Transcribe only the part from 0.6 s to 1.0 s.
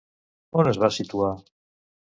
On es va